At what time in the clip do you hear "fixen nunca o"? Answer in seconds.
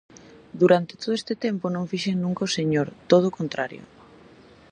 1.91-2.53